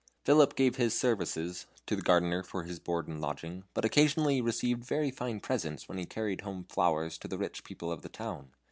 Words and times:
Philip 0.25 0.55
gave 0.55 0.77
his 0.77 0.97
services 0.97 1.67
to 1.85 1.95
the 1.95 2.01
gardener 2.01 2.41
for 2.41 2.63
his 2.63 2.79
board 2.79 3.07
and 3.07 3.21
lodging, 3.21 3.65
but 3.75 3.83
he 3.83 3.85
occasionally 3.85 4.41
received 4.41 4.83
very 4.83 5.11
fine 5.11 5.39
presents 5.39 5.87
when 5.87 5.99
he 5.99 6.07
carried 6.07 6.41
home 6.41 6.63
flowers 6.63 7.19
to 7.19 7.27
the 7.27 7.37
rich 7.37 7.63
people 7.63 7.91
of 7.91 8.01
the 8.01 8.09
town. 8.09 8.49